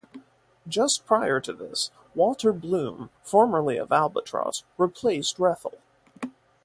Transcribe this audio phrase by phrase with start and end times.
[0.67, 5.77] Just prior to this, Walter Blume, formerly of Albatros, replaced Rethel.